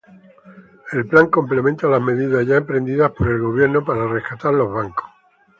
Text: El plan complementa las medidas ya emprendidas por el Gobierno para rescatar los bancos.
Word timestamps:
El 0.93 1.07
plan 1.07 1.27
complementa 1.27 1.85
las 1.87 2.01
medidas 2.01 2.43
ya 2.47 2.55
emprendidas 2.55 3.11
por 3.11 3.27
el 3.27 3.39
Gobierno 3.39 3.85
para 3.85 4.07
rescatar 4.07 4.51
los 4.51 4.73
bancos. 4.73 5.07